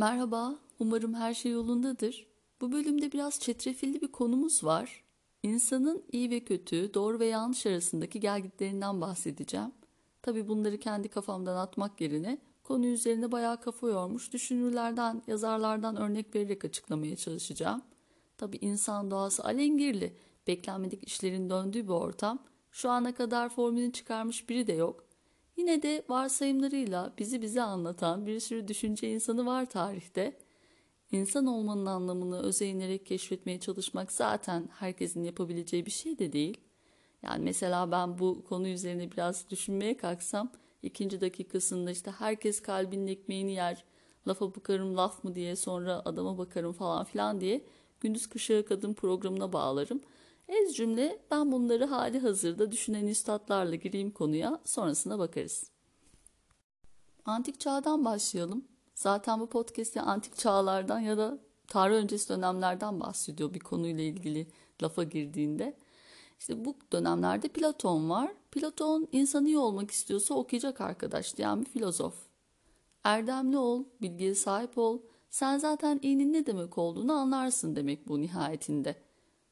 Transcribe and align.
Merhaba, 0.00 0.58
umarım 0.78 1.14
her 1.14 1.34
şey 1.34 1.52
yolundadır. 1.52 2.26
Bu 2.60 2.72
bölümde 2.72 3.12
biraz 3.12 3.40
çetrefilli 3.40 4.00
bir 4.00 4.12
konumuz 4.12 4.64
var. 4.64 5.04
İnsanın 5.42 6.02
iyi 6.12 6.30
ve 6.30 6.40
kötü, 6.40 6.94
doğru 6.94 7.18
ve 7.20 7.26
yanlış 7.26 7.66
arasındaki 7.66 8.20
gelgitlerinden 8.20 9.00
bahsedeceğim. 9.00 9.72
Tabii 10.22 10.48
bunları 10.48 10.78
kendi 10.78 11.08
kafamdan 11.08 11.56
atmak 11.56 12.00
yerine 12.00 12.38
konu 12.62 12.86
üzerine 12.86 13.32
bayağı 13.32 13.60
kafa 13.60 13.88
yormuş 13.88 14.32
düşünürlerden, 14.32 15.22
yazarlardan 15.26 15.96
örnek 15.96 16.34
vererek 16.34 16.64
açıklamaya 16.64 17.16
çalışacağım. 17.16 17.82
Tabii 18.38 18.58
insan 18.60 19.10
doğası 19.10 19.44
alengirli, 19.44 20.16
beklenmedik 20.46 21.08
işlerin 21.08 21.50
döndüğü 21.50 21.84
bir 21.84 21.92
ortam. 21.92 22.38
Şu 22.70 22.90
ana 22.90 23.14
kadar 23.14 23.48
formülünü 23.48 23.92
çıkarmış 23.92 24.48
biri 24.48 24.66
de 24.66 24.72
yok. 24.72 25.09
Yine 25.60 25.82
de 25.82 26.02
varsayımlarıyla 26.08 27.12
bizi 27.18 27.42
bize 27.42 27.62
anlatan 27.62 28.26
bir 28.26 28.40
sürü 28.40 28.68
düşünce 28.68 29.10
insanı 29.10 29.46
var 29.46 29.66
tarihte. 29.66 30.36
İnsan 31.12 31.46
olmanın 31.46 31.86
anlamını 31.86 32.42
özeyinerek 32.42 33.06
keşfetmeye 33.06 33.60
çalışmak 33.60 34.12
zaten 34.12 34.68
herkesin 34.78 35.24
yapabileceği 35.24 35.86
bir 35.86 35.90
şey 35.90 36.18
de 36.18 36.32
değil. 36.32 36.60
Yani 37.22 37.44
mesela 37.44 37.92
ben 37.92 38.18
bu 38.18 38.44
konu 38.44 38.68
üzerine 38.68 39.12
biraz 39.12 39.50
düşünmeye 39.50 39.96
kalksam 39.96 40.52
ikinci 40.82 41.20
dakikasında 41.20 41.90
işte 41.90 42.10
herkes 42.10 42.62
kalbinin 42.62 43.06
ekmeğini 43.06 43.52
yer, 43.52 43.84
lafa 44.28 44.54
bakarım 44.54 44.96
laf 44.96 45.24
mı 45.24 45.34
diye 45.34 45.56
sonra 45.56 46.02
adama 46.04 46.38
bakarım 46.38 46.72
falan 46.72 47.04
filan 47.04 47.40
diye 47.40 47.64
gündüz 48.00 48.26
kışağı 48.26 48.64
kadın 48.64 48.94
programına 48.94 49.52
bağlarım. 49.52 50.00
Ez 50.50 50.76
cümle 50.76 51.18
ben 51.30 51.52
bunları 51.52 51.84
hali 51.84 52.18
hazırda 52.18 52.72
düşünen 52.72 53.06
üstadlarla 53.06 53.74
gireyim 53.74 54.10
konuya 54.10 54.60
sonrasına 54.64 55.18
bakarız. 55.18 55.70
Antik 57.24 57.60
çağdan 57.60 58.04
başlayalım. 58.04 58.64
Zaten 58.94 59.40
bu 59.40 59.46
podcast'te 59.46 60.00
antik 60.00 60.36
çağlardan 60.36 60.98
ya 61.00 61.18
da 61.18 61.38
tarih 61.66 61.94
öncesi 61.94 62.28
dönemlerden 62.28 63.00
bahsediyor 63.00 63.54
bir 63.54 63.60
konuyla 63.60 64.04
ilgili 64.04 64.46
lafa 64.82 65.02
girdiğinde. 65.02 65.76
İşte 66.40 66.64
bu 66.64 66.76
dönemlerde 66.92 67.48
Platon 67.48 68.10
var. 68.10 68.32
Platon 68.50 69.08
insan 69.12 69.46
iyi 69.46 69.58
olmak 69.58 69.90
istiyorsa 69.90 70.34
okuyacak 70.34 70.80
arkadaş 70.80 71.36
diyen 71.36 71.60
bir 71.60 71.66
filozof. 71.66 72.14
Erdemli 73.04 73.58
ol, 73.58 73.84
bilgiye 74.02 74.34
sahip 74.34 74.78
ol. 74.78 74.98
Sen 75.30 75.58
zaten 75.58 76.00
iyinin 76.02 76.32
ne 76.32 76.46
demek 76.46 76.78
olduğunu 76.78 77.12
anlarsın 77.12 77.76
demek 77.76 78.08
bu 78.08 78.20
nihayetinde. 78.20 79.09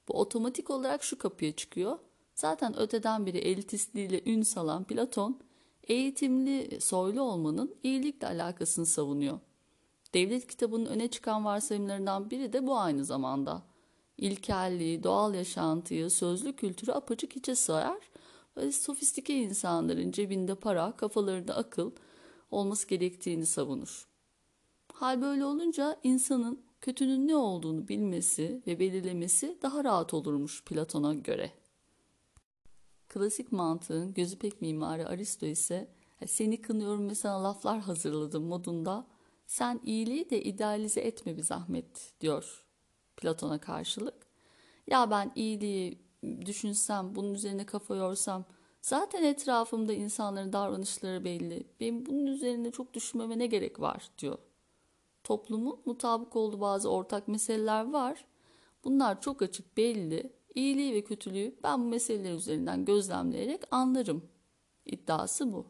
Bu 0.09 0.13
otomatik 0.13 0.71
olarak 0.71 1.05
şu 1.05 1.19
kapıya 1.19 1.53
çıkıyor. 1.53 1.99
Zaten 2.35 2.79
öteden 2.79 3.27
beri 3.27 3.39
elitistliğiyle 3.39 4.23
ün 4.27 4.43
salan 4.43 4.85
Platon, 4.85 5.41
eğitimli, 5.85 6.81
soylu 6.81 7.23
olmanın 7.23 7.75
iyilikle 7.83 8.27
alakasını 8.27 8.87
savunuyor. 8.87 9.39
Devlet 10.15 10.47
kitabının 10.47 10.87
öne 10.87 11.09
çıkan 11.09 11.45
varsayımlarından 11.45 12.31
biri 12.31 12.53
de 12.53 12.67
bu 12.67 12.79
aynı 12.79 13.05
zamanda. 13.05 13.63
İlkelliği, 14.19 15.03
doğal 15.03 15.35
yaşantıyı, 15.35 16.11
sözlü 16.11 16.57
kültürü 16.57 16.93
apaçık 16.93 17.37
içe 17.37 17.55
sayar 17.55 18.11
ve 18.57 18.73
sofistike 18.73 19.35
insanların 19.35 20.13
cebinde 20.13 20.55
para, 20.55 20.93
kafalarında 20.97 21.57
akıl 21.57 21.91
olması 22.51 22.89
gerektiğini 22.89 23.47
savunur. 23.47 24.09
Hal 24.93 25.23
böyle 25.23 25.45
olunca 25.45 25.97
insanın 26.03 26.68
kötünün 26.81 27.29
ne 27.29 27.37
olduğunu 27.37 27.89
bilmesi 27.89 28.63
ve 28.67 28.79
belirlemesi 28.79 29.59
daha 29.63 29.85
rahat 29.85 30.15
olurmuş 30.15 30.65
Platon'a 30.65 31.15
göre. 31.15 31.53
Klasik 33.09 33.53
mantığın 33.53 34.15
gözü 34.15 34.39
pek 34.39 34.63
mimarı 34.63 35.09
Aristo 35.09 35.47
ise 35.47 35.89
seni 36.27 36.61
kınıyorum 36.61 37.11
ve 37.11 37.15
sana 37.15 37.45
laflar 37.45 37.81
hazırladım 37.81 38.45
modunda 38.45 39.07
sen 39.47 39.81
iyiliği 39.85 40.31
de 40.31 40.43
idealize 40.43 41.01
etme 41.01 41.37
bir 41.37 41.43
zahmet 41.43 42.13
diyor 42.21 42.65
Platon'a 43.17 43.59
karşılık. 43.59 44.15
Ya 44.87 45.11
ben 45.11 45.33
iyiliği 45.35 45.99
düşünsem, 46.47 47.15
bunun 47.15 47.35
üzerine 47.35 47.67
kafa 47.67 47.97
yorsam 47.97 48.45
zaten 48.81 49.23
etrafımda 49.23 49.93
insanların 49.93 50.53
davranışları 50.53 51.25
belli. 51.25 51.67
Benim 51.81 52.07
bunun 52.07 52.27
üzerine 52.27 52.71
çok 52.71 52.95
düşünmeme 52.95 53.39
ne 53.39 53.47
gerek 53.47 53.81
var 53.81 54.11
diyor. 54.19 54.39
Toplumun 55.29 55.81
mutabık 55.85 56.37
olduğu 56.37 56.61
bazı 56.61 56.91
ortak 56.91 57.29
meseleler 57.29 57.91
var. 57.91 58.25
Bunlar 58.85 59.21
çok 59.21 59.43
açık 59.43 59.77
belli. 59.77 60.33
İyiliği 60.55 60.95
ve 60.95 61.05
kötülüğü 61.05 61.55
ben 61.63 61.81
bu 61.81 61.89
meseleler 61.89 62.35
üzerinden 62.35 62.85
gözlemleyerek 62.85 63.63
anlarım. 63.71 64.29
İddiası 64.87 65.53
bu. 65.53 65.67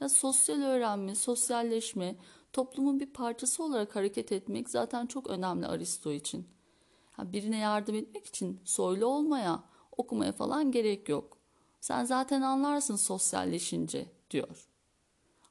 Ya 0.00 0.08
sosyal 0.08 0.62
öğrenme, 0.62 1.14
sosyalleşme, 1.14 2.16
toplumun 2.52 3.00
bir 3.00 3.12
parçası 3.12 3.64
olarak 3.64 3.96
hareket 3.96 4.32
etmek 4.32 4.70
zaten 4.70 5.06
çok 5.06 5.30
önemli 5.30 5.66
Aristo 5.66 6.12
için. 6.12 6.48
Ha, 7.10 7.32
birine 7.32 7.58
yardım 7.58 7.94
etmek 7.94 8.26
için 8.26 8.60
soylu 8.64 9.06
olmaya, 9.06 9.64
okumaya 9.96 10.32
falan 10.32 10.72
gerek 10.72 11.08
yok. 11.08 11.38
Sen 11.80 12.04
zaten 12.04 12.42
anlarsın 12.42 12.96
sosyalleşince 12.96 14.06
diyor. 14.30 14.68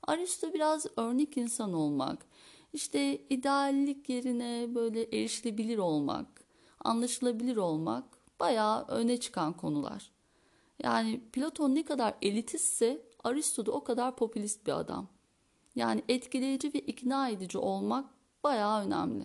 Aristo 0.08 0.54
biraz 0.54 0.86
örnek 0.98 1.38
insan 1.38 1.74
olmak, 1.74 2.26
işte 2.74 3.18
ideallik 3.30 4.10
yerine 4.10 4.76
böyle 4.76 5.04
erişilebilir 5.04 5.78
olmak, 5.78 6.28
anlaşılabilir 6.80 7.58
olmak 7.58 8.04
bayağı 8.40 8.86
öne 8.88 9.20
çıkan 9.20 9.58
konular. 9.58 10.12
Yani 10.84 11.22
Platon 11.34 11.76
ne 11.76 11.86
kadar 11.86 12.16
elitistse 12.22 13.02
Aristo 13.24 13.66
da 13.66 13.72
o 13.72 13.84
kadar 13.84 14.16
popülist 14.16 14.68
bir 14.68 14.80
adam. 14.80 15.08
Yani 15.76 16.04
etkileyici 16.10 16.74
ve 16.74 16.80
ikna 16.80 17.30
edici 17.30 17.58
olmak 17.58 18.10
bayağı 18.44 18.86
önemli. 18.86 19.24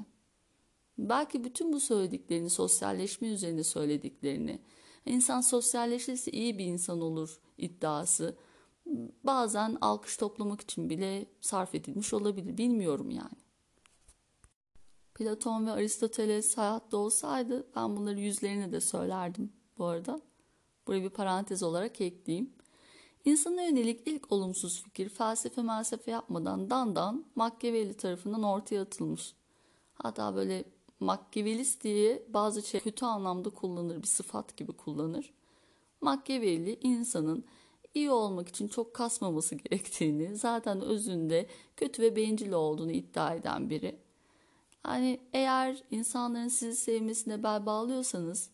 Belki 0.98 1.44
bütün 1.44 1.72
bu 1.72 1.81
söylediklerini 1.81 2.50
sosyalleşme 2.50 3.28
üzerine 3.28 3.64
söylediklerini, 3.64 4.58
insan 5.06 5.41
sosyalleşirse 5.41 6.31
iyi 6.31 6.58
bir 6.58 6.64
insan 6.64 7.00
olur 7.00 7.41
iddiası 7.58 8.36
bazen 9.25 9.78
alkış 9.81 10.16
toplamak 10.16 10.60
için 10.60 10.91
bile 10.91 11.26
sarf 11.41 11.75
edilmiş 11.75 12.15
olabilir. 12.15 12.59
Bilmiyorum 12.59 13.10
yani. 13.10 13.43
Platon 15.15 15.66
ve 15.66 15.70
Aristoteles 15.70 16.56
hayatta 16.59 16.97
olsaydı 16.97 17.66
ben 17.76 17.97
bunları 17.97 18.20
yüzlerine 18.20 18.72
de 18.72 18.81
söylerdim 18.81 19.53
bu 19.78 19.84
arada. 19.84 20.20
Buraya 20.87 21.03
bir 21.03 21.10
parantez 21.10 21.62
olarak 21.62 22.00
ekleyeyim. 22.00 22.53
İnsana 23.25 23.62
yönelik 23.62 24.09
ilk 24.09 24.32
olumsuz 24.32 24.82
fikir 24.82 25.09
felsefe 25.09 25.62
melsefe 25.62 26.10
yapmadan 26.10 26.70
dandan 26.70 27.25
Machiavelli 27.34 27.94
tarafından 27.94 28.43
ortaya 28.43 28.82
atılmış. 28.82 29.34
Hatta 29.94 30.34
böyle 30.34 30.64
Machiavellist 31.00 31.84
diye 31.84 32.26
bazı 32.28 32.62
şey 32.62 32.81
kötü 32.81 33.04
anlamda 33.04 33.50
kullanır, 33.50 34.03
bir 34.03 34.06
sıfat 34.06 34.56
gibi 34.56 34.72
kullanır. 34.72 35.32
Machiavelli 36.00 36.78
insanın 36.82 37.44
iyi 37.94 38.10
olmak 38.10 38.48
için 38.48 38.69
çok 38.69 38.94
kasmaması 38.94 39.54
gerektiğini, 39.54 40.36
zaten 40.36 40.80
özünde 40.80 41.47
kötü 41.76 42.03
ve 42.03 42.16
bencil 42.16 42.53
olduğunu 42.53 42.91
iddia 42.92 43.34
eden 43.34 43.70
biri. 43.70 43.97
Hani 44.82 45.20
eğer 45.32 45.82
insanların 45.91 46.48
sizi 46.48 46.76
sevmesine 46.76 47.42
bel 47.42 47.66
bağlıyorsanız 47.66 48.50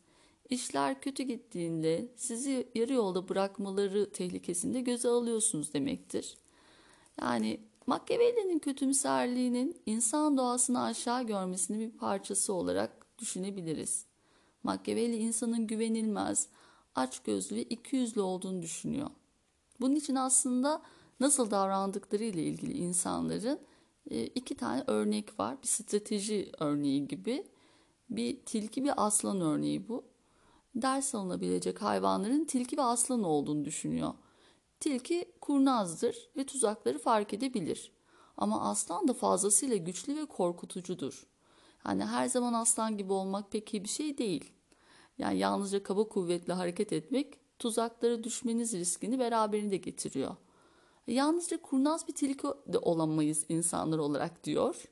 işler 0.50 1.00
kötü 1.00 1.22
gittiğinde 1.22 2.08
sizi 2.16 2.68
yarı 2.74 2.92
yolda 2.92 3.28
bırakmaları 3.28 4.12
tehlikesinde 4.12 4.80
göze 4.80 5.08
alıyorsunuz 5.08 5.72
demektir. 5.72 6.36
Yani 7.20 7.60
Machiavelli'nin 7.86 8.58
kötümserliğinin 8.58 9.76
insan 9.86 10.36
doğasını 10.36 10.82
aşağı 10.82 11.22
görmesini 11.22 11.78
bir 11.78 11.90
parçası 11.90 12.52
olarak 12.52 13.06
düşünebiliriz. 13.18 14.04
Machiavelli 14.62 15.16
insanın 15.16 15.66
güvenilmez, 15.66 16.48
açgözlü 16.94 17.56
ve 17.56 17.62
ikiyüzlü 17.62 18.20
olduğunu 18.20 18.62
düşünüyor. 18.62 19.10
Bunun 19.80 19.94
için 19.94 20.14
aslında 20.14 20.82
nasıl 21.20 21.50
davrandıkları 21.50 22.24
ile 22.24 22.42
ilgili 22.42 22.72
insanların 22.72 23.60
e, 24.10 24.24
iki 24.24 24.56
tane 24.56 24.84
örnek 24.86 25.40
var. 25.40 25.62
Bir 25.62 25.68
strateji 25.68 26.52
örneği 26.58 27.08
gibi. 27.08 27.46
Bir 28.10 28.44
tilki 28.44 28.84
bir 28.84 29.06
aslan 29.06 29.40
örneği 29.40 29.88
bu. 29.88 30.04
Ders 30.74 31.14
alınabilecek 31.14 31.82
hayvanların 31.82 32.44
tilki 32.44 32.76
ve 32.76 32.82
aslan 32.82 33.22
olduğunu 33.22 33.64
düşünüyor. 33.64 34.14
Tilki 34.80 35.32
kurnazdır 35.40 36.30
ve 36.36 36.46
tuzakları 36.46 36.98
fark 36.98 37.34
edebilir. 37.34 37.92
Ama 38.36 38.70
aslan 38.70 39.08
da 39.08 39.14
fazlasıyla 39.14 39.76
güçlü 39.76 40.16
ve 40.16 40.26
korkutucudur. 40.26 41.26
Yani 41.86 42.04
her 42.04 42.26
zaman 42.26 42.52
aslan 42.52 42.96
gibi 42.96 43.12
olmak 43.12 43.52
pek 43.52 43.74
iyi 43.74 43.84
bir 43.84 43.88
şey 43.88 44.18
değil. 44.18 44.52
Yani 45.18 45.38
yalnızca 45.38 45.82
kaba 45.82 46.08
kuvvetle 46.08 46.52
hareket 46.52 46.92
etmek 46.92 47.38
tuzaklara 47.58 48.24
düşmeniz 48.24 48.72
riskini 48.72 49.18
beraberinde 49.18 49.76
getiriyor. 49.76 50.36
Yalnızca 51.06 51.62
kurnaz 51.62 52.08
bir 52.08 52.14
tilki 52.14 52.48
de 52.66 52.78
olamayız 52.78 53.44
insanlar 53.48 53.98
olarak 53.98 54.44
diyor. 54.44 54.84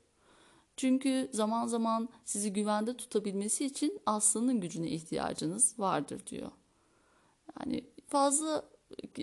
Çünkü 0.77 1.29
zaman 1.33 1.67
zaman 1.67 2.09
sizi 2.25 2.53
güvende 2.53 2.97
tutabilmesi 2.97 3.65
için 3.65 3.99
aslanın 4.05 4.61
gücüne 4.61 4.89
ihtiyacınız 4.89 5.79
vardır 5.79 6.21
diyor. 6.27 6.51
Yani 7.59 7.83
fazla 8.07 8.63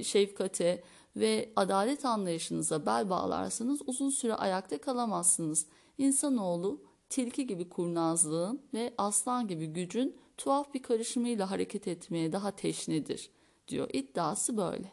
şefkate 0.03 0.83
ve 1.17 1.53
adalet 1.57 2.05
anlayışınıza 2.05 2.87
bel 2.87 3.11
bağlarsanız 3.11 3.81
uzun 3.87 4.11
süre 4.11 4.35
ayakta 4.35 4.81
kalamazsınız. 4.81 5.67
İnsanoğlu 5.99 6.83
tilki 7.09 7.47
gibi 7.47 7.69
kurnazlığın 7.69 8.63
ve 8.75 8.95
aslan 8.99 9.49
gibi 9.49 9.67
gücün 9.67 10.17
tuhaf 10.37 10.75
bir 10.75 10.83
karışımıyla 10.83 11.51
hareket 11.51 11.89
etmeye 11.89 12.33
daha 12.33 12.51
teşnedir 12.51 13.31
diyor. 13.69 13.89
İddiası 13.93 14.57
böyle. 14.57 14.93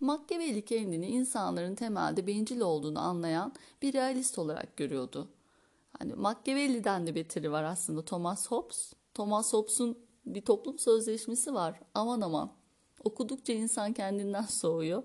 Machiavelli 0.00 0.64
kendini 0.64 1.06
insanların 1.06 1.74
temelde 1.74 2.26
bencil 2.26 2.60
olduğunu 2.60 3.00
anlayan 3.00 3.52
bir 3.82 3.92
realist 3.92 4.38
olarak 4.38 4.76
görüyordu. 4.76 5.28
Hani 5.98 6.14
Machiavelli'den 6.14 7.06
de 7.06 7.14
beteri 7.14 7.52
var 7.52 7.64
aslında 7.64 8.04
Thomas 8.04 8.50
Hobbes. 8.50 8.92
Thomas 9.14 9.52
Hobbes'un 9.52 9.98
bir 10.26 10.44
toplum 10.44 10.78
sözleşmesi 10.78 11.54
var. 11.54 11.80
Aman 11.94 12.20
aman. 12.20 12.52
Okudukça 13.04 13.52
insan 13.52 13.92
kendinden 13.92 14.42
soğuyor. 14.42 15.02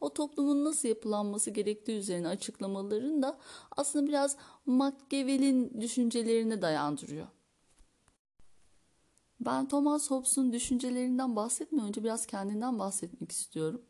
O 0.00 0.14
toplumun 0.14 0.64
nasıl 0.64 0.88
yapılanması 0.88 1.50
gerektiği 1.50 1.98
üzerine 1.98 2.28
açıklamalarını 2.28 3.22
da 3.22 3.38
aslında 3.76 4.06
biraz 4.06 4.36
Machiavelli'nin 4.66 5.80
düşüncelerine 5.80 6.62
dayandırıyor. 6.62 7.26
Ben 9.44 9.68
Thomas 9.68 10.10
Hobbes'un 10.10 10.52
düşüncelerinden 10.52 11.36
bahsetmeden 11.36 11.86
önce 11.86 12.04
biraz 12.04 12.26
kendinden 12.26 12.78
bahsetmek 12.78 13.32
istiyorum. 13.32 13.82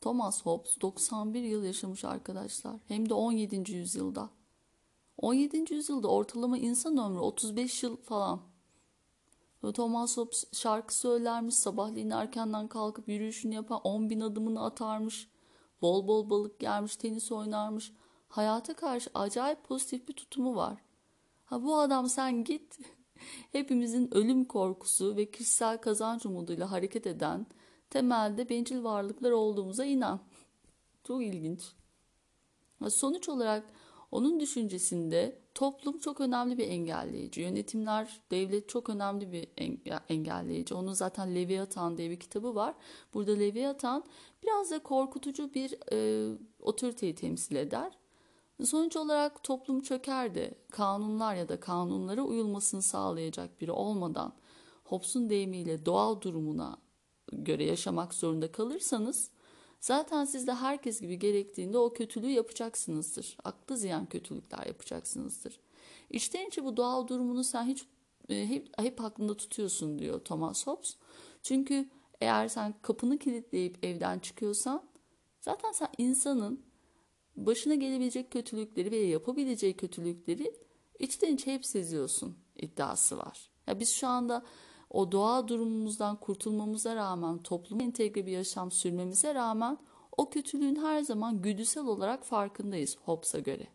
Thomas 0.00 0.46
Hobbes 0.46 0.80
91 0.80 1.42
yıl 1.42 1.64
yaşamış 1.64 2.04
arkadaşlar. 2.04 2.76
Hem 2.88 3.08
de 3.08 3.14
17. 3.14 3.72
yüzyılda. 3.72 4.30
17. 5.18 5.74
yüzyılda 5.74 6.08
ortalama 6.08 6.58
insan 6.58 6.96
ömrü 6.96 7.18
35 7.18 7.82
yıl 7.82 7.96
falan. 7.96 8.40
Thomas 9.74 10.16
Hobbes 10.16 10.44
şarkı 10.52 10.96
söylermiş, 10.96 11.54
sabahleyin 11.54 12.10
erkenden 12.10 12.68
kalkıp 12.68 13.08
yürüyüşünü 13.08 13.54
yapan 13.54 13.80
10 13.84 14.10
bin 14.10 14.20
adımını 14.20 14.64
atarmış. 14.64 15.28
Bol 15.82 16.08
bol 16.08 16.30
balık 16.30 16.62
yermiş, 16.62 16.96
tenis 16.96 17.32
oynarmış. 17.32 17.92
Hayata 18.28 18.74
karşı 18.74 19.10
acayip 19.14 19.64
pozitif 19.64 20.08
bir 20.08 20.12
tutumu 20.12 20.56
var. 20.56 20.76
Ha 21.44 21.62
bu 21.62 21.78
adam 21.78 22.08
sen 22.08 22.44
git 22.44 22.78
hepimizin 23.52 24.14
ölüm 24.14 24.44
korkusu 24.44 25.16
ve 25.16 25.30
kişisel 25.30 25.78
kazanç 25.78 26.26
umuduyla 26.26 26.70
hareket 26.70 27.06
eden 27.06 27.46
temelde 27.90 28.48
bencil 28.48 28.84
varlıklar 28.84 29.30
olduğumuza 29.30 29.84
inan. 29.84 30.20
Çok 31.04 31.22
ilginç. 31.22 31.72
Sonuç 32.88 33.28
olarak 33.28 33.64
onun 34.12 34.40
düşüncesinde 34.40 35.38
toplum 35.54 35.98
çok 35.98 36.20
önemli 36.20 36.58
bir 36.58 36.68
engelleyici. 36.68 37.40
Yönetimler, 37.40 38.20
devlet 38.30 38.68
çok 38.68 38.90
önemli 38.90 39.32
bir 39.32 39.48
engelleyici. 40.08 40.74
Onun 40.74 40.92
zaten 40.92 41.34
Leviathan 41.34 41.96
diye 41.96 42.10
bir 42.10 42.20
kitabı 42.20 42.54
var. 42.54 42.74
Burada 43.14 43.32
Leviathan 43.32 44.04
biraz 44.42 44.70
da 44.70 44.78
korkutucu 44.78 45.54
bir 45.54 45.74
e, 45.92 46.28
otoriteyi 46.60 47.14
temsil 47.14 47.56
eder. 47.56 47.98
Sonuç 48.64 48.96
olarak 48.96 49.42
toplum 49.42 49.80
çökerdi. 49.80 50.54
Kanunlar 50.70 51.34
ya 51.34 51.48
da 51.48 51.60
kanunlara 51.60 52.22
uyulmasını 52.22 52.82
sağlayacak 52.82 53.60
biri 53.60 53.72
olmadan 53.72 54.32
Hobbes'un 54.84 55.30
deyimiyle 55.30 55.86
doğal 55.86 56.20
durumuna 56.20 56.76
göre 57.32 57.64
yaşamak 57.64 58.14
zorunda 58.14 58.52
kalırsanız 58.52 59.30
zaten 59.80 60.24
siz 60.24 60.46
de 60.46 60.54
herkes 60.54 61.00
gibi 61.00 61.18
gerektiğinde 61.18 61.78
o 61.78 61.92
kötülüğü 61.92 62.30
yapacaksınızdır. 62.30 63.36
Aklı 63.44 63.76
ziyan 63.76 64.06
kötülükler 64.06 64.66
yapacaksınızdır. 64.66 65.60
İçten 66.10 66.46
içe 66.46 66.64
bu 66.64 66.76
doğal 66.76 67.08
durumunu 67.08 67.44
sen 67.44 67.64
hiç 67.64 67.86
e, 68.28 68.48
hep, 68.48 68.68
hep 68.78 69.00
aklında 69.00 69.36
tutuyorsun 69.36 69.98
diyor 69.98 70.20
Thomas 70.20 70.66
Hobbes. 70.66 70.96
Çünkü 71.42 71.88
eğer 72.20 72.48
sen 72.48 72.74
kapını 72.82 73.18
kilitleyip 73.18 73.84
evden 73.84 74.18
çıkıyorsan 74.18 74.82
zaten 75.40 75.72
sen 75.72 75.88
insanın 75.98 76.71
başına 77.36 77.74
gelebilecek 77.74 78.30
kötülükleri 78.30 78.90
ve 78.90 78.96
yapabileceği 78.96 79.76
kötülükleri 79.76 80.54
içten 80.98 81.34
içe 81.34 81.54
hep 81.54 81.66
seziyorsun 81.66 82.36
iddiası 82.56 83.18
var. 83.18 83.50
Ya 83.66 83.80
biz 83.80 83.92
şu 83.92 84.08
anda 84.08 84.44
o 84.90 85.12
doğa 85.12 85.48
durumumuzdan 85.48 86.16
kurtulmamıza 86.20 86.96
rağmen 86.96 87.38
topluma 87.38 87.82
entegre 87.82 88.26
bir 88.26 88.32
yaşam 88.32 88.70
sürmemize 88.70 89.34
rağmen 89.34 89.78
o 90.16 90.30
kötülüğün 90.30 90.76
her 90.76 91.02
zaman 91.02 91.42
güdüsel 91.42 91.86
olarak 91.86 92.24
farkındayız 92.24 92.96
Hobbes'a 93.04 93.38
göre. 93.38 93.66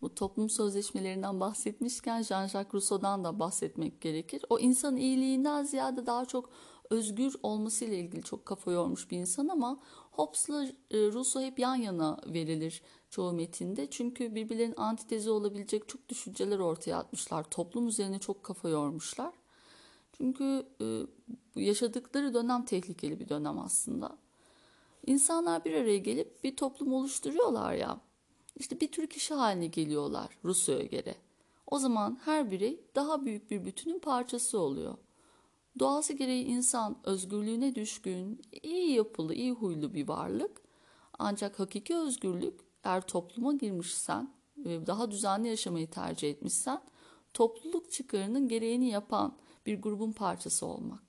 Bu 0.00 0.14
toplum 0.14 0.50
sözleşmelerinden 0.50 1.40
bahsetmişken 1.40 2.22
Jean-Jacques 2.22 2.74
Rousseau'dan 2.74 3.24
da 3.24 3.38
bahsetmek 3.38 4.00
gerekir. 4.00 4.44
O 4.50 4.58
insan 4.58 4.96
iyiliğinden 4.96 5.62
ziyade 5.62 6.06
daha 6.06 6.24
çok 6.24 6.50
özgür 6.90 7.34
olmasıyla 7.42 7.96
ilgili 7.96 8.22
çok 8.22 8.46
kafa 8.46 8.72
yormuş 8.72 9.10
bir 9.10 9.18
insan 9.18 9.48
ama 9.48 9.80
Hobbes'la 10.16 10.64
e, 10.64 10.98
Rousseau 11.12 11.46
hep 11.46 11.58
yan 11.58 11.74
yana 11.76 12.18
verilir 12.26 12.82
çoğu 13.10 13.32
metinde. 13.32 13.90
Çünkü 13.90 14.34
birbirlerinin 14.34 14.76
antitezi 14.76 15.30
olabilecek 15.30 15.88
çok 15.88 16.08
düşünceler 16.08 16.58
ortaya 16.58 16.96
atmışlar. 16.96 17.50
Toplum 17.50 17.88
üzerine 17.88 18.18
çok 18.18 18.42
kafa 18.42 18.68
yormuşlar. 18.68 19.34
Çünkü 20.12 20.66
e, 20.80 20.86
yaşadıkları 21.62 22.34
dönem 22.34 22.64
tehlikeli 22.64 23.20
bir 23.20 23.28
dönem 23.28 23.58
aslında. 23.58 24.18
İnsanlar 25.06 25.64
bir 25.64 25.72
araya 25.72 25.98
gelip 25.98 26.44
bir 26.44 26.56
toplum 26.56 26.92
oluşturuyorlar 26.92 27.72
ya. 27.72 28.00
İşte 28.56 28.80
bir 28.80 28.92
tür 28.92 29.06
kişi 29.06 29.34
haline 29.34 29.66
geliyorlar 29.66 30.38
Rousseau'ya 30.44 30.84
göre. 30.84 31.14
O 31.66 31.78
zaman 31.78 32.18
her 32.24 32.50
birey 32.50 32.80
daha 32.94 33.24
büyük 33.24 33.50
bir 33.50 33.64
bütünün 33.64 33.98
parçası 33.98 34.58
oluyor. 34.58 34.94
Doğası 35.78 36.12
gereği 36.12 36.44
insan 36.44 36.98
özgürlüğüne 37.04 37.74
düşkün, 37.74 38.42
iyi 38.62 38.92
yapılı, 38.92 39.34
iyi 39.34 39.52
huylu 39.52 39.94
bir 39.94 40.08
varlık. 40.08 40.62
Ancak 41.18 41.60
hakiki 41.60 41.96
özgürlük 41.96 42.60
eğer 42.84 43.06
topluma 43.06 43.52
girmişsen 43.52 44.30
ve 44.56 44.86
daha 44.86 45.10
düzenli 45.10 45.48
yaşamayı 45.48 45.90
tercih 45.90 46.30
etmişsen 46.30 46.82
topluluk 47.34 47.92
çıkarının 47.92 48.48
gereğini 48.48 48.88
yapan 48.88 49.36
bir 49.66 49.82
grubun 49.82 50.12
parçası 50.12 50.66
olmak. 50.66 51.02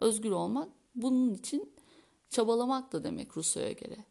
Özgür 0.00 0.30
olmak 0.30 0.68
bunun 0.94 1.34
için 1.34 1.72
çabalamak 2.30 2.92
da 2.92 3.04
demek 3.04 3.36
Rousseau'ya 3.36 3.72
göre. 3.72 4.04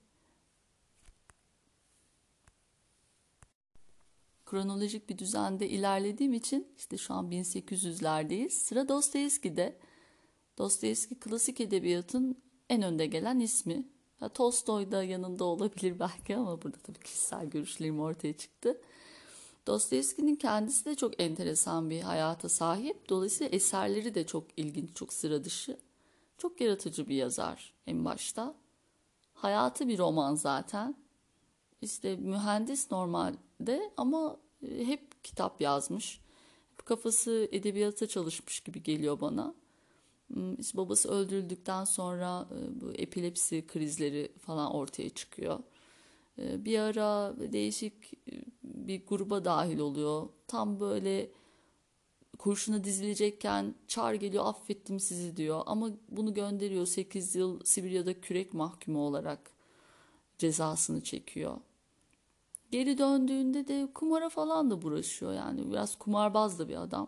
Kronolojik 4.53 5.09
bir 5.09 5.17
düzende 5.17 5.69
ilerlediğim 5.69 6.33
için 6.33 6.67
işte 6.77 6.97
şu 6.97 7.13
an 7.13 7.31
1800'lerdeyiz. 7.31 8.49
Sıra 8.49 8.87
Dostoyevski'de. 8.87 9.79
Dostoyevski 10.57 11.19
klasik 11.19 11.61
edebiyatın 11.61 12.37
en 12.69 12.81
önde 12.81 13.05
gelen 13.05 13.39
ismi. 13.39 13.87
Ya, 14.21 14.29
Tolstoy 14.29 14.91
da 14.91 15.03
yanında 15.03 15.43
olabilir 15.43 15.99
belki 15.99 16.35
ama 16.35 16.61
burada 16.61 16.77
tabii 16.77 16.99
kişisel 16.99 17.45
görüşlerim 17.45 17.99
ortaya 17.99 18.37
çıktı. 18.37 18.81
Dostoyevski'nin 19.67 20.35
kendisi 20.35 20.85
de 20.85 20.95
çok 20.95 21.21
enteresan 21.21 21.89
bir 21.89 22.01
hayata 22.01 22.49
sahip. 22.49 23.09
Dolayısıyla 23.09 23.55
eserleri 23.55 24.15
de 24.15 24.25
çok 24.25 24.47
ilginç, 24.57 24.95
çok 24.95 25.13
sıra 25.13 25.43
dışı. 25.43 25.77
Çok 26.37 26.61
yaratıcı 26.61 27.07
bir 27.07 27.15
yazar 27.15 27.73
en 27.87 28.05
başta. 28.05 28.55
Hayatı 29.33 29.87
bir 29.87 29.97
roman 29.97 30.35
zaten. 30.35 30.95
İşte 31.81 32.15
mühendis 32.15 32.91
normalde 33.63 33.91
ama 33.97 34.37
e, 34.61 34.85
hep 34.85 35.23
kitap 35.23 35.61
yazmış. 35.61 36.21
Kafası 36.85 37.47
edebiyata 37.51 38.07
çalışmış 38.07 38.59
gibi 38.59 38.83
geliyor 38.83 39.21
bana. 39.21 39.55
Hmm, 40.33 40.59
işte 40.59 40.77
babası 40.77 41.09
öldürüldükten 41.09 41.85
sonra 41.85 42.47
e, 42.51 42.81
bu 42.81 42.93
epilepsi 42.93 43.67
krizleri 43.67 44.31
falan 44.39 44.73
ortaya 44.73 45.09
çıkıyor. 45.09 45.59
E, 46.39 46.65
bir 46.65 46.79
ara 46.79 47.35
değişik 47.37 47.93
bir 48.63 49.05
gruba 49.07 49.45
dahil 49.45 49.79
oluyor. 49.79 50.29
Tam 50.47 50.79
böyle 50.79 51.31
kurşuna 52.39 52.83
dizilecekken 52.83 53.75
çar 53.87 54.13
geliyor 54.13 54.45
affettim 54.45 54.99
sizi 54.99 55.37
diyor. 55.37 55.63
Ama 55.65 55.89
bunu 56.09 56.33
gönderiyor 56.33 56.85
8 56.85 57.35
yıl 57.35 57.63
Sibirya'da 57.63 58.21
kürek 58.21 58.53
mahkumu 58.53 58.99
olarak 58.99 59.51
cezasını 60.37 61.01
çekiyor. 61.01 61.57
Geri 62.73 62.97
döndüğünde 62.97 63.67
de 63.67 63.87
kumara 63.93 64.29
falan 64.29 64.71
da 64.71 64.81
bulaşıyor 64.81 65.33
yani 65.33 65.71
biraz 65.71 65.95
kumarbaz 65.95 66.59
da 66.59 66.69
bir 66.69 66.75
adam. 66.75 67.07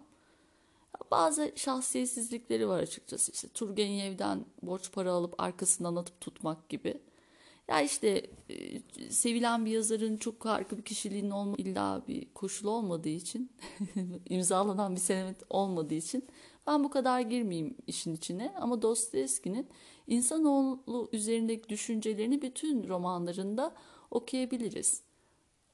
Bazı 1.11 1.51
şahsiyetsizlikleri 1.55 2.67
var 2.67 2.79
açıkçası 2.79 3.31
işte 3.31 3.47
Turgenev'den 3.47 4.45
borç 4.61 4.91
para 4.91 5.11
alıp 5.11 5.41
arkasından 5.41 5.95
atıp 5.95 6.21
tutmak 6.21 6.69
gibi. 6.69 7.01
Ya 7.67 7.81
işte 7.81 8.29
e, 8.49 8.81
sevilen 9.09 9.65
bir 9.65 9.71
yazarın 9.71 10.17
çok 10.17 10.45
harika 10.45 10.77
bir 10.77 10.83
kişiliğinin 10.83 11.29
olma 11.29 11.55
illa 11.57 12.01
bir 12.07 12.33
koşul 12.33 12.67
olmadığı 12.67 13.09
için 13.09 13.51
imzalanan 14.29 14.95
bir 14.95 15.01
senet 15.01 15.37
olmadığı 15.49 15.93
için 15.93 16.25
ben 16.67 16.83
bu 16.83 16.89
kadar 16.89 17.19
girmeyeyim 17.19 17.75
işin 17.87 18.13
içine 18.13 18.53
ama 18.57 18.81
Dostoyevski'nin 18.81 19.67
insanoğlu 20.07 21.09
üzerindeki 21.11 21.69
düşüncelerini 21.69 22.41
bütün 22.41 22.87
romanlarında 22.87 23.75
okuyabiliriz. 24.11 25.04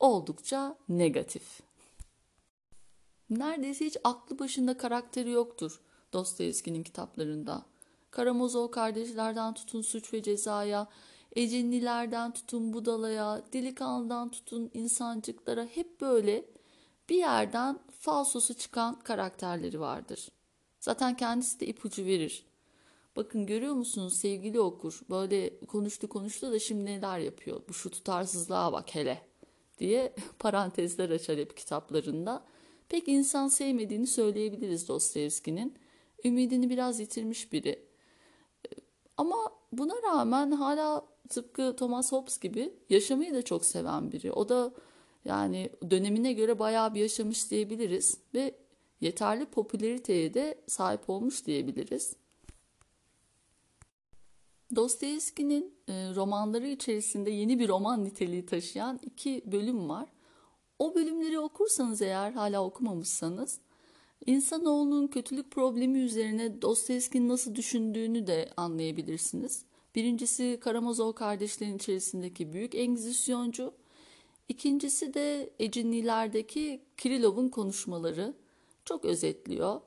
Oldukça 0.01 0.75
negatif. 0.89 1.61
Neredeyse 3.29 3.85
hiç 3.85 3.97
aklı 4.03 4.39
başında 4.39 4.77
karakteri 4.77 5.29
yoktur 5.29 5.81
Dostoyevski'nin 6.13 6.83
kitaplarında. 6.83 7.65
Karamazov 8.11 8.71
kardeşlerden 8.71 9.53
tutun 9.53 9.81
suç 9.81 10.13
ve 10.13 10.23
cezaya, 10.23 10.87
Ecinlilerden 11.35 12.33
tutun 12.33 12.73
budalaya, 12.73 13.41
delikanlıdan 13.53 14.31
tutun 14.31 14.71
insancıklara 14.73 15.65
hep 15.65 16.01
böyle 16.01 16.45
bir 17.09 17.15
yerden 17.15 17.79
falsosu 17.99 18.53
çıkan 18.53 18.99
karakterleri 18.99 19.79
vardır. 19.79 20.29
Zaten 20.79 21.17
kendisi 21.17 21.59
de 21.59 21.67
ipucu 21.67 22.05
verir. 22.05 22.45
Bakın 23.15 23.45
görüyor 23.45 23.73
musunuz 23.73 24.13
sevgili 24.13 24.59
okur 24.59 25.01
böyle 25.09 25.59
konuştu 25.59 26.09
konuştu 26.09 26.51
da 26.51 26.59
şimdi 26.59 26.85
neler 26.85 27.19
yapıyor 27.19 27.61
bu 27.69 27.73
şu 27.73 27.89
tutarsızlığa 27.89 28.73
bak 28.73 28.95
hele 28.95 29.30
diye 29.81 30.13
parantezler 30.39 31.09
açar 31.09 31.37
hep 31.37 31.57
kitaplarında. 31.57 32.45
Pek 32.89 33.07
insan 33.07 33.47
sevmediğini 33.47 34.07
söyleyebiliriz 34.07 34.87
Dostoyevski'nin. 34.87 35.75
Ümidini 36.25 36.69
biraz 36.69 36.99
yitirmiş 36.99 37.53
biri. 37.53 37.85
Ama 39.17 39.35
buna 39.71 39.93
rağmen 40.03 40.51
hala 40.51 41.05
tıpkı 41.29 41.75
Thomas 41.75 42.11
Hobbes 42.11 42.39
gibi 42.39 42.73
yaşamayı 42.89 43.33
da 43.33 43.41
çok 43.41 43.65
seven 43.65 44.11
biri. 44.11 44.31
O 44.31 44.49
da 44.49 44.73
yani 45.25 45.69
dönemine 45.89 46.33
göre 46.33 46.59
bayağı 46.59 46.93
bir 46.93 47.01
yaşamış 47.01 47.51
diyebiliriz 47.51 48.17
ve 48.33 48.55
yeterli 49.01 49.45
popülariteye 49.45 50.33
de 50.33 50.61
sahip 50.67 51.09
olmuş 51.09 51.45
diyebiliriz. 51.45 52.15
Dostoyevski'nin 54.75 55.73
romanları 56.15 56.67
içerisinde 56.67 57.31
yeni 57.31 57.59
bir 57.59 57.67
roman 57.67 58.05
niteliği 58.05 58.45
taşıyan 58.45 58.99
iki 59.03 59.43
bölüm 59.45 59.89
var. 59.89 60.09
O 60.79 60.95
bölümleri 60.95 61.39
okursanız 61.39 62.01
eğer 62.01 62.31
hala 62.31 62.63
okumamışsanız 62.65 63.59
insanoğlunun 64.25 65.07
kötülük 65.07 65.51
problemi 65.51 65.99
üzerine 65.99 66.61
Dostoyevski'nin 66.61 67.29
nasıl 67.29 67.55
düşündüğünü 67.55 68.27
de 68.27 68.49
anlayabilirsiniz. 68.57 69.65
Birincisi 69.95 70.57
Karamazov 70.61 71.13
kardeşlerin 71.13 71.77
içerisindeki 71.77 72.53
büyük 72.53 72.75
engizisyoncu. 72.75 73.73
İkincisi 74.49 75.13
de 75.13 75.53
Ecinliler'deki 75.59 76.81
Kirilov'un 76.97 77.49
konuşmaları 77.49 78.33
çok 78.85 79.05
özetliyor. 79.05 79.81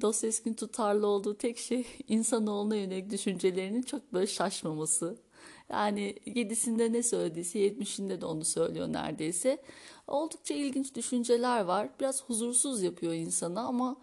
Dostoyevski'nin 0.00 0.54
tutarlı 0.54 1.06
olduğu 1.06 1.38
tek 1.38 1.58
şey 1.58 1.86
insanoğluna 2.08 2.76
yönelik 2.76 3.10
düşüncelerinin 3.10 3.82
çok 3.82 4.12
böyle 4.12 4.26
şaşmaması. 4.26 5.23
Yani 5.70 6.16
yedisinde 6.26 6.92
ne 6.92 7.02
söylediyse 7.02 7.58
yetmişinde 7.58 8.20
de 8.20 8.26
onu 8.26 8.44
söylüyor 8.44 8.92
neredeyse. 8.92 9.62
Oldukça 10.06 10.54
ilginç 10.54 10.94
düşünceler 10.94 11.60
var. 11.60 11.88
Biraz 12.00 12.24
huzursuz 12.24 12.82
yapıyor 12.82 13.12
insana 13.12 13.66
ama 13.66 13.96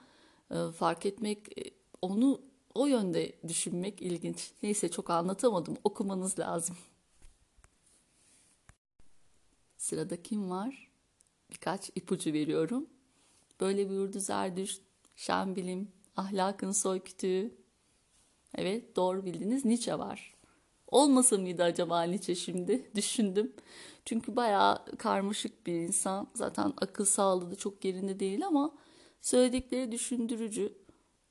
e, 0.52 0.72
fark 0.72 1.06
etmek, 1.06 1.60
e, 1.60 1.72
onu 2.02 2.42
o 2.74 2.86
yönde 2.86 3.34
düşünmek 3.48 4.02
ilginç. 4.02 4.52
Neyse 4.64 4.92
çok 4.92 5.10
anlatamadım. 5.10 5.78
Okumanız 5.84 6.40
lazım. 6.40 6.78
Sırada 9.78 10.24
kim 10.24 10.50
var? 10.50 10.92
Birkaç 11.52 11.90
ipucu 11.96 12.34
veriyorum. 12.34 12.90
Böyle 13.60 13.90
buyurdu 13.90 14.20
Zerdüşt, 14.20 14.82
Şenbilim, 15.16 15.92
Ahlakın 16.18 16.72
Soykütüğü. 16.72 17.56
Evet 18.56 18.96
doğru 18.96 19.26
bildiniz 19.26 19.66
Nietzsche 19.66 20.00
var. 20.00 20.41
Olmasa 20.92 21.38
mıydı 21.38 21.64
acaba 21.64 22.04
Nietzsche 22.04 22.36
şimdi? 22.36 22.92
Düşündüm. 22.96 23.54
Çünkü 24.06 24.36
bayağı 24.36 24.86
karmaşık 24.98 25.68
bir 25.68 25.74
insan. 25.74 26.28
Zaten 26.34 26.74
akıl 26.78 27.06
sağlığı 27.06 27.52
da 27.52 27.56
çok 27.56 27.86
yerinde 27.86 28.20
değil 28.20 28.48
ama 28.48 28.72
söyledikleri 29.22 29.92
düşündürücü. 29.92 30.74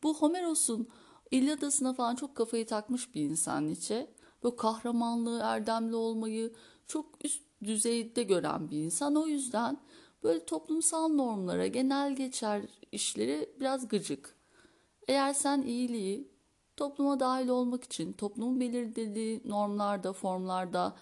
Bu 0.03 0.15
Homeros'un 0.15 0.89
İlyadasına 1.31 1.93
falan 1.95 2.15
çok 2.15 2.35
kafayı 2.35 2.67
takmış 2.67 3.15
bir 3.15 3.21
insan 3.21 3.67
Nietzsche. 3.67 4.11
Böyle 4.45 4.57
kahramanlığı, 4.57 5.41
erdemli 5.45 5.97
olmayı 5.97 6.53
çok 6.87 7.25
üst 7.25 7.43
düzeyde 7.65 8.23
gören 8.23 8.71
bir 8.71 8.77
insan. 8.77 9.17
O 9.17 9.27
yüzden 9.27 9.79
böyle 10.23 10.45
toplumsal 10.45 11.09
normlara, 11.09 11.67
genel 11.67 12.17
geçer 12.17 12.63
işleri 12.93 13.51
biraz 13.61 13.89
gıcık. 13.89 14.37
Eğer 15.09 15.33
sen 15.35 15.63
iyiliği 15.63 16.29
topluma 16.81 17.21
dahil 17.21 17.49
olmak 17.49 17.85
için, 17.85 18.13
toplumun 18.13 18.61
belirlediği 18.61 19.41
normlarda, 19.45 20.13
formlarda 20.13 20.97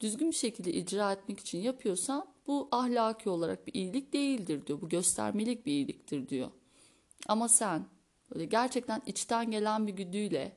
düzgün 0.00 0.30
bir 0.30 0.36
şekilde 0.36 0.72
icra 0.72 1.12
etmek 1.12 1.40
için 1.40 1.58
yapıyorsan 1.58 2.26
bu 2.46 2.68
ahlaki 2.70 3.30
olarak 3.30 3.66
bir 3.66 3.74
iyilik 3.74 4.12
değildir 4.12 4.66
diyor. 4.66 4.80
Bu 4.80 4.88
göstermelik 4.88 5.66
bir 5.66 5.72
iyiliktir 5.72 6.28
diyor. 6.28 6.50
Ama 7.28 7.48
sen 7.48 7.86
böyle 8.30 8.44
gerçekten 8.44 9.02
içten 9.06 9.50
gelen 9.50 9.86
bir 9.86 9.92
güdüyle 9.92 10.56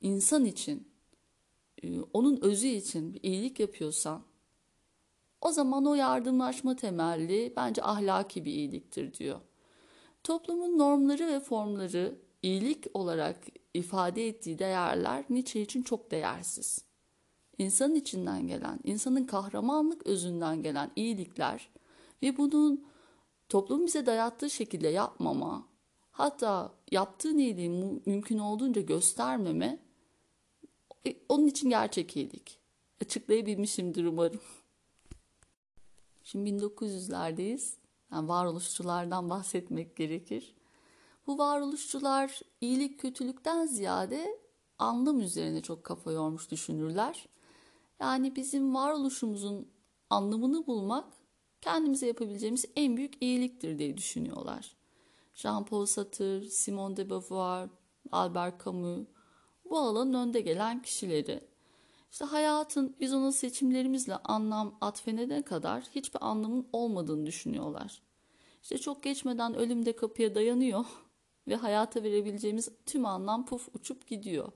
insan 0.00 0.44
için, 0.44 0.88
e, 1.82 2.00
onun 2.00 2.40
özü 2.40 2.66
için 2.66 3.14
bir 3.14 3.22
iyilik 3.22 3.60
yapıyorsan 3.60 4.22
o 5.40 5.52
zaman 5.52 5.86
o 5.86 5.94
yardımlaşma 5.94 6.76
temelli 6.76 7.52
bence 7.56 7.82
ahlaki 7.82 8.44
bir 8.44 8.52
iyiliktir 8.52 9.14
diyor. 9.14 9.40
Toplumun 10.24 10.78
normları 10.78 11.26
ve 11.26 11.40
formları 11.40 12.18
iyilik 12.42 12.86
olarak 12.94 13.57
ifade 13.74 14.28
ettiği 14.28 14.58
değerler 14.58 15.24
Nietzsche 15.30 15.62
için 15.62 15.82
çok 15.82 16.10
değersiz. 16.10 16.84
İnsanın 17.58 17.94
içinden 17.94 18.46
gelen, 18.46 18.80
insanın 18.84 19.24
kahramanlık 19.24 20.06
özünden 20.06 20.62
gelen 20.62 20.90
iyilikler 20.96 21.70
ve 22.22 22.36
bunun 22.36 22.86
toplum 23.48 23.86
bize 23.86 24.06
dayattığı 24.06 24.50
şekilde 24.50 24.88
yapmama, 24.88 25.68
hatta 26.10 26.74
yaptığın 26.90 27.38
iyiliği 27.38 27.68
mümkün 28.06 28.38
olduğunca 28.38 28.80
göstermeme 28.82 29.78
e, 31.06 31.16
onun 31.28 31.46
için 31.46 31.70
gerçek 31.70 32.16
iyilik. 32.16 32.58
Açıklayabilmişimdir 33.02 34.04
umarım. 34.04 34.40
Şimdi 36.24 36.50
1900'lerdeyiz. 36.50 37.74
Yani 38.12 38.28
varoluşçulardan 38.28 39.30
bahsetmek 39.30 39.96
gerekir. 39.96 40.54
Bu 41.28 41.38
varoluşçular 41.38 42.40
iyilik 42.60 43.00
kötülükten 43.00 43.66
ziyade 43.66 44.40
anlam 44.78 45.20
üzerine 45.20 45.62
çok 45.62 45.84
kafa 45.84 46.12
yormuş 46.12 46.50
düşünürler. 46.50 47.28
Yani 48.00 48.36
bizim 48.36 48.74
varoluşumuzun 48.74 49.68
anlamını 50.10 50.66
bulmak 50.66 51.04
kendimize 51.60 52.06
yapabileceğimiz 52.06 52.64
en 52.76 52.96
büyük 52.96 53.22
iyiliktir 53.22 53.78
diye 53.78 53.96
düşünüyorlar. 53.96 54.76
Jean-Paul 55.34 55.86
Sartre, 55.86 56.50
Simone 56.50 56.96
de 56.96 57.10
Beauvoir, 57.10 57.68
Albert 58.12 58.64
Camus 58.64 59.06
bu 59.64 59.78
alanın 59.78 60.14
önde 60.14 60.40
gelen 60.40 60.82
kişileri. 60.82 61.48
İşte 62.12 62.24
hayatın 62.24 62.96
biz 63.00 63.14
ona 63.14 63.32
seçimlerimizle 63.32 64.16
anlam 64.16 64.78
atfedene 64.80 65.42
kadar 65.42 65.84
hiçbir 65.94 66.26
anlamın 66.26 66.68
olmadığını 66.72 67.26
düşünüyorlar. 67.26 68.02
İşte 68.62 68.78
çok 68.78 69.02
geçmeden 69.02 69.54
ölüm 69.54 69.86
de 69.86 69.96
kapıya 69.96 70.34
dayanıyor 70.34 70.84
ve 71.48 71.56
hayata 71.56 72.02
verebileceğimiz 72.02 72.68
tüm 72.86 73.06
anlam 73.06 73.46
puf 73.46 73.68
uçup 73.74 74.06
gidiyor. 74.06 74.52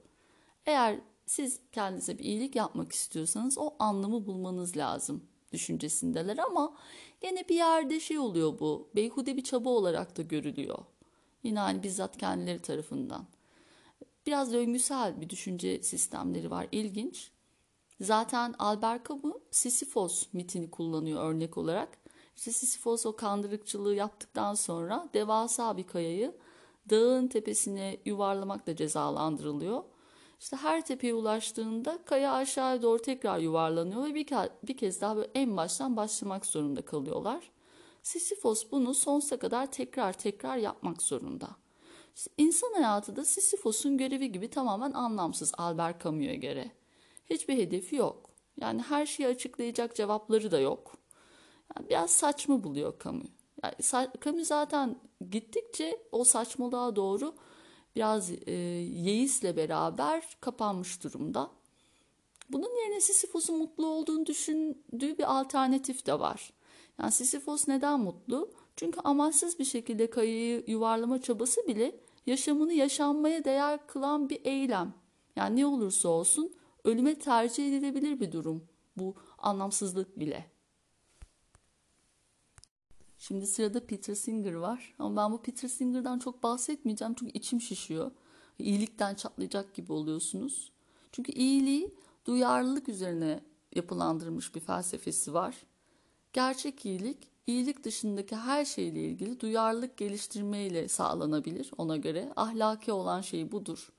Eğer 0.67 1.01
siz 1.27 1.61
kendinize 1.73 2.19
bir 2.19 2.25
iyilik 2.25 2.57
yapmak 2.57 2.93
istiyorsanız 2.93 3.59
o 3.59 3.75
anlamı 3.79 4.27
bulmanız 4.27 4.77
lazım 4.77 5.25
düşüncesindeler 5.53 6.39
ama 6.39 6.75
yine 7.23 7.49
bir 7.49 7.55
yerde 7.55 8.01
şey 8.01 8.19
oluyor 8.19 8.59
bu. 8.59 8.89
Beyhude 8.95 9.37
bir 9.37 9.45
çaba 9.45 9.69
olarak 9.69 10.17
da 10.17 10.23
görülüyor. 10.23 10.79
Yine 11.43 11.59
hani 11.59 11.83
bizzat 11.83 12.17
kendileri 12.17 12.59
tarafından. 12.59 13.27
Biraz 14.27 14.53
döngüsel 14.53 15.21
bir 15.21 15.31
düşünce 15.31 15.83
sistemleri 15.83 16.51
var. 16.51 16.67
İlginç. 16.73 17.31
Zaten 18.01 18.55
Albert 18.59 19.09
Camus 19.09 19.37
Sisyphos 19.51 20.27
mitini 20.33 20.71
kullanıyor 20.71 21.25
örnek 21.25 21.59
olarak. 21.59 21.99
İşte 22.37 22.53
Sisyphos 22.53 23.07
o 23.07 23.17
kandırıkçılığı 23.17 23.95
yaptıktan 23.95 24.55
sonra 24.55 25.09
devasa 25.15 25.77
bir 25.77 25.87
kayayı 25.87 26.35
dağın 26.91 27.29
tepesine 27.29 27.97
yuvarlamakla 28.05 28.77
cezalandırılıyor. 28.77 29.85
İşte 30.41 30.57
her 30.57 30.85
tepeye 30.85 31.15
ulaştığında 31.15 31.99
kaya 32.05 32.33
aşağıya 32.33 32.83
doğru 32.83 33.03
tekrar 33.03 33.39
yuvarlanıyor 33.39 34.05
ve 34.05 34.15
bir, 34.15 34.27
bir 34.63 34.77
kez 34.77 35.01
daha 35.01 35.17
böyle 35.17 35.31
en 35.35 35.57
baştan 35.57 35.97
başlamak 35.97 36.47
zorunda 36.47 36.83
kalıyorlar. 36.83 37.51
Sisyphos 38.03 38.65
bunu 38.71 38.95
sonsuza 38.95 39.39
kadar 39.39 39.73
tekrar 39.73 40.13
tekrar 40.13 40.57
yapmak 40.57 41.03
zorunda. 41.03 41.49
İşte 42.17 42.31
insan 42.39 42.73
hayatı 42.73 43.17
da 43.17 43.25
Sisyphos'un 43.25 43.99
görevi 43.99 44.33
gibi 44.33 44.51
tamamen 44.51 44.93
anlamsız 44.93 45.53
Albert 45.59 46.05
Camus'a 46.05 46.35
göre. 46.35 46.71
Hiçbir 47.31 47.57
hedefi 47.57 47.97
yok. 47.97 48.31
Yani 48.61 48.83
her 48.83 49.07
şeyi 49.07 49.29
açıklayacak 49.29 49.97
cevapları 49.97 50.51
da 50.51 50.61
yok. 50.61 50.97
Yani 51.77 51.89
biraz 51.89 52.11
saçma 52.11 52.65
buluyor 52.65 52.95
Camus. 53.05 53.42
Yani 53.63 54.09
Camus 54.25 54.49
zaten 54.49 54.97
gittikçe 55.31 56.03
o 56.13 56.25
saçmalığa 56.25 56.97
doğru 56.97 57.35
biraz 57.97 58.31
e, 58.47 58.53
yeisle 58.53 59.57
beraber 59.57 60.37
kapanmış 60.41 61.05
durumda. 61.05 61.51
Bunun 62.51 62.83
yerine 62.83 63.01
Sisyphos'un 63.01 63.59
mutlu 63.59 63.87
olduğunu 63.87 64.27
düşündüğü 64.27 65.19
bir 65.19 65.41
alternatif 65.41 66.07
de 66.07 66.21
var. 66.21 66.53
Yani 66.99 67.13
Sisyphos 67.13 67.69
neden 67.69 68.01
mutlu? 68.01 68.51
Çünkü 68.77 69.01
amaçsız 69.01 69.59
bir 69.59 69.65
şekilde 69.65 70.11
kayayı 70.11 70.65
yuvarlama 70.67 71.23
çabası 71.23 71.67
bile 71.69 72.01
yaşamını 72.27 72.73
yaşanmaya 72.73 73.45
değer 73.45 73.87
kılan 73.87 74.31
bir 74.31 74.45
eylem. 74.45 74.95
Yani 75.37 75.61
ne 75.61 75.67
olursa 75.67 76.09
olsun 76.09 76.53
ölüme 76.85 77.19
tercih 77.19 77.69
edilebilir 77.69 78.21
bir 78.21 78.33
durum. 78.33 78.65
Bu 78.97 79.15
anlamsızlık 79.39 80.19
bile. 80.19 80.52
Şimdi 83.23 83.47
sırada 83.47 83.87
Peter 83.87 84.15
Singer 84.15 84.55
var. 84.55 84.95
Ama 84.99 85.23
ben 85.23 85.33
bu 85.33 85.43
Peter 85.43 85.69
Singer'dan 85.69 86.19
çok 86.19 86.43
bahsetmeyeceğim 86.43 87.15
çünkü 87.15 87.33
içim 87.33 87.61
şişiyor. 87.61 88.11
İyilikten 88.59 89.15
çatlayacak 89.15 89.75
gibi 89.75 89.93
oluyorsunuz. 89.93 90.73
Çünkü 91.13 91.33
iyiliği 91.33 91.95
duyarlılık 92.25 92.89
üzerine 92.89 93.41
yapılandırılmış 93.75 94.55
bir 94.55 94.61
felsefesi 94.61 95.35
var. 95.35 95.57
Gerçek 96.33 96.87
iyilik, 96.87 97.29
iyilik 97.47 97.85
dışındaki 97.85 98.37
her 98.37 98.65
şeyle 98.65 99.01
ilgili 99.01 99.41
duyarlılık 99.41 99.97
geliştirmeyle 99.97 100.89
sağlanabilir 100.89 101.71
ona 101.79 101.97
göre. 101.97 102.33
Ahlaki 102.37 102.93
olan 102.93 103.21
şey 103.21 103.53
budur. 103.53 103.93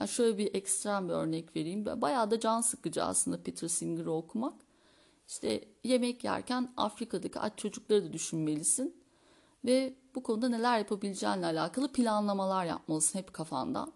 Yani 0.00 0.08
şöyle 0.08 0.38
bir 0.38 0.54
ekstrem 0.54 1.08
bir 1.08 1.14
örnek 1.14 1.56
vereyim. 1.56 1.86
Bayağı 1.86 2.30
da 2.30 2.40
can 2.40 2.60
sıkıcı 2.60 3.04
aslında 3.04 3.42
Peter 3.42 3.68
Singer'ı 3.68 4.12
okumak. 4.12 4.67
İşte 5.28 5.64
yemek 5.84 6.24
yerken 6.24 6.72
Afrika'daki 6.76 7.40
aç 7.40 7.52
çocukları 7.58 8.04
da 8.04 8.12
düşünmelisin. 8.12 8.96
Ve 9.64 9.94
bu 10.14 10.22
konuda 10.22 10.48
neler 10.48 10.78
yapabileceğinle 10.78 11.46
alakalı 11.46 11.92
planlamalar 11.92 12.64
yapmalısın 12.64 13.18
hep 13.18 13.32
kafandan. 13.32 13.92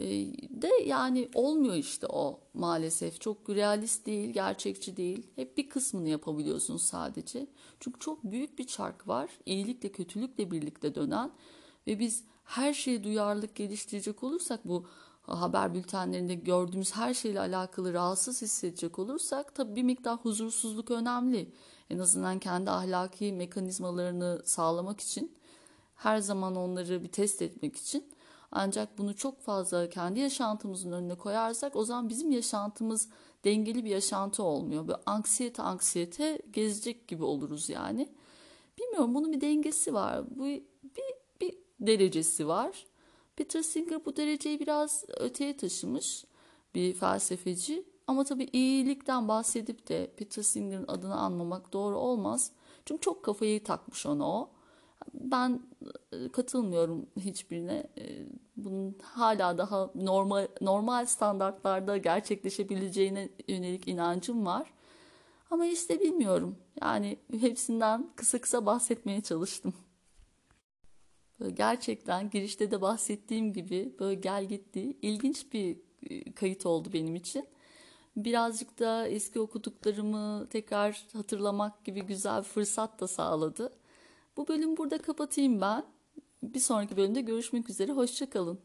Ee, 0.00 0.06
de 0.50 0.70
yani 0.84 1.28
olmuyor 1.34 1.74
işte 1.74 2.06
o 2.06 2.40
maalesef. 2.54 3.20
Çok 3.20 3.50
realist 3.50 4.06
değil, 4.06 4.30
gerçekçi 4.30 4.96
değil. 4.96 5.26
Hep 5.36 5.56
bir 5.58 5.68
kısmını 5.68 6.08
yapabiliyorsun 6.08 6.76
sadece. 6.76 7.46
Çünkü 7.80 7.98
çok 8.00 8.24
büyük 8.24 8.58
bir 8.58 8.66
çark 8.66 9.08
var. 9.08 9.30
İyilikle 9.46 9.92
kötülükle 9.92 10.50
birlikte 10.50 10.94
dönen 10.94 11.30
ve 11.86 11.98
biz 11.98 12.24
her 12.44 12.74
şeye 12.74 13.04
duyarlılık 13.04 13.54
geliştirecek 13.54 14.22
olursak 14.22 14.68
bu 14.68 14.86
haber 15.26 15.74
bültenlerinde 15.74 16.34
gördüğümüz 16.34 16.96
her 16.96 17.14
şeyle 17.14 17.40
alakalı 17.40 17.92
rahatsız 17.92 18.42
hissedecek 18.42 18.98
olursak 18.98 19.54
tabii 19.54 19.76
bir 19.76 19.82
miktar 19.82 20.16
huzursuzluk 20.16 20.90
önemli. 20.90 21.52
En 21.90 21.98
azından 21.98 22.38
kendi 22.38 22.70
ahlaki 22.70 23.32
mekanizmalarını 23.32 24.42
sağlamak 24.44 25.00
için 25.00 25.32
her 25.96 26.18
zaman 26.18 26.56
onları 26.56 27.02
bir 27.02 27.08
test 27.08 27.42
etmek 27.42 27.76
için 27.76 28.04
ancak 28.52 28.98
bunu 28.98 29.16
çok 29.16 29.40
fazla 29.40 29.90
kendi 29.90 30.20
yaşantımızın 30.20 30.92
önüne 30.92 31.14
koyarsak 31.14 31.76
o 31.76 31.84
zaman 31.84 32.08
bizim 32.08 32.30
yaşantımız 32.30 33.08
dengeli 33.44 33.84
bir 33.84 33.90
yaşantı 33.90 34.42
olmuyor. 34.42 34.88
Böyle 34.88 35.00
anksiyete 35.06 35.62
anksiyete 35.62 36.38
gezecek 36.52 37.08
gibi 37.08 37.24
oluruz 37.24 37.68
yani. 37.68 38.08
Bilmiyorum 38.78 39.14
bunun 39.14 39.32
bir 39.32 39.40
dengesi 39.40 39.94
var. 39.94 40.24
Bu 40.30 40.44
bir, 40.44 40.64
bir 41.40 41.58
derecesi 41.80 42.48
var. 42.48 42.86
Peter 43.36 43.62
Singer 43.62 44.04
bu 44.04 44.16
dereceyi 44.16 44.60
biraz 44.60 45.04
öteye 45.08 45.56
taşımış 45.56 46.24
bir 46.74 46.94
felsefeci. 46.94 47.84
Ama 48.06 48.24
tabii 48.24 48.48
iyilikten 48.52 49.28
bahsedip 49.28 49.88
de 49.88 50.10
Peter 50.16 50.42
Singer'ın 50.42 50.84
adını 50.88 51.16
anmamak 51.16 51.72
doğru 51.72 51.98
olmaz. 51.98 52.52
Çünkü 52.84 53.00
çok 53.00 53.24
kafayı 53.24 53.64
takmış 53.64 54.06
ona 54.06 54.28
o. 54.30 54.50
Ben 55.14 55.60
e, 56.12 56.28
katılmıyorum 56.28 57.06
hiçbirine. 57.16 57.86
E, 57.98 58.26
bunun 58.56 58.96
hala 59.02 59.58
daha 59.58 59.90
normal 59.94 60.48
normal 60.60 61.06
standartlarda 61.06 61.96
gerçekleşebileceğine 61.96 63.28
yönelik 63.48 63.88
inancım 63.88 64.46
var. 64.46 64.72
Ama 65.50 65.66
işte 65.66 66.00
bilmiyorum. 66.00 66.56
Yani 66.82 67.18
hepsinden 67.40 68.10
kısa 68.16 68.40
kısa 68.40 68.66
bahsetmeye 68.66 69.20
çalıştım. 69.20 69.74
Böyle 71.40 71.50
gerçekten 71.50 72.30
girişte 72.30 72.70
de 72.70 72.80
bahsettiğim 72.80 73.52
gibi 73.52 73.94
böyle 73.98 74.14
gel 74.14 74.44
gitti 74.44 74.96
ilginç 75.02 75.52
bir 75.52 75.76
e, 76.10 76.32
kayıt 76.32 76.66
oldu 76.66 76.88
benim 76.92 77.16
için. 77.16 77.46
Birazcık 78.16 78.78
da 78.78 79.08
eski 79.08 79.40
okuduklarımı 79.40 80.46
tekrar 80.50 81.06
hatırlamak 81.12 81.84
gibi 81.84 82.02
güzel 82.02 82.38
bir 82.38 82.48
fırsat 82.48 83.00
da 83.00 83.08
sağladı. 83.08 83.72
Bu 84.36 84.48
bölüm 84.48 84.76
burada 84.76 84.98
kapatayım 84.98 85.60
ben. 85.60 85.84
Bir 86.42 86.60
sonraki 86.60 86.96
bölümde 86.96 87.20
görüşmek 87.20 87.70
üzere. 87.70 87.92
Hoşçakalın. 87.92 88.60